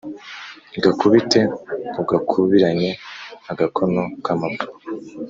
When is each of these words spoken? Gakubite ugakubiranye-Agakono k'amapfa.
Gakubite 0.83 1.39
ugakubiranye-Agakono 2.01 4.03
k'amapfa. 4.25 4.67